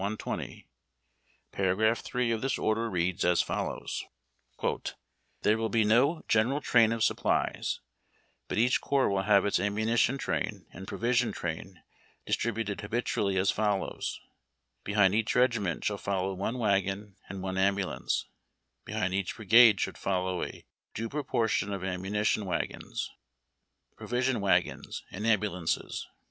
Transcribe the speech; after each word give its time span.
120; 0.01 0.65
paragraph 1.51 1.99
3 1.99 2.31
of 2.31 2.41
this 2.41 2.57
order 2.57 2.89
reads 2.89 3.23
as 3.23 3.43
follows:— 3.43 4.03
ABMV 4.59 4.61
n'AGON 4.63 4.63
TIiAINS. 4.63 4.95
353 5.43 5.53
*' 5.53 5.53
Tliere 5.53 5.57
will 5.59 5.69
be 5.69 5.83
no 5.83 6.23
general 6.27 6.59
train 6.59 6.91
of 6.91 7.03
supplies, 7.03 7.79
but 8.47 8.57
each 8.57 8.81
corps 8.81 9.11
will 9.11 9.21
have 9.21 9.45
its 9.45 9.59
ammunition 9.59 10.17
train 10.17 10.65
and 10.73 10.87
provision 10.87 11.31
train 11.31 11.83
distributed 12.25 12.81
habitually 12.81 13.37
as 13.37 13.51
follows: 13.51 14.19
Behind 14.83 15.13
each 15.13 15.35
regiment 15.35 15.85
should 15.85 15.99
follow 15.99 16.33
one 16.33 16.57
wagon 16.57 17.15
and 17.29 17.43
one 17.43 17.59
ambulance; 17.59 18.25
behind 18.85 19.13
each 19.13 19.35
brigade 19.35 19.79
should 19.79 19.99
follow 19.99 20.41
a 20.43 20.65
due 20.95 21.09
proportion 21.09 21.71
of 21.71 21.83
ammunition 21.83 22.45
wagons, 22.45 23.11
provis 23.95 24.27
ion 24.27 24.41
wagons 24.41 25.03
and 25.11 25.25
am])ulances. 25.25 26.07